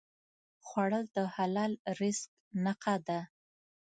خوړل 0.67 1.05
د 1.15 1.17
حلال 1.35 1.71
رزق 1.99 2.31
نښه 2.63 2.95
ده 3.07 3.19